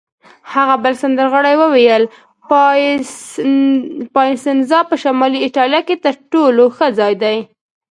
هغه 0.53 0.75
بل 0.83 0.93
سندرغاړي 1.01 1.55
وویل: 1.59 2.03
پایسنزا 4.15 4.79
په 4.89 4.95
شمالي 5.03 5.39
ایټالیا 5.41 5.81
کې 5.87 5.95
تر 6.05 6.13
ټولو 6.31 6.63
ښه 6.75 6.87
ځای 6.99 7.13
دی. 7.23 7.37